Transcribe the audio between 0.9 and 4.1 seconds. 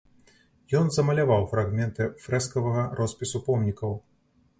замаляваў фрагменты фрэскавага роспісу помнікаў.